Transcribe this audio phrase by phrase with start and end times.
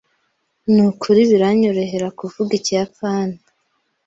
[0.73, 3.37] Nukuri biranyoroheye kuvuga Ikiyapani.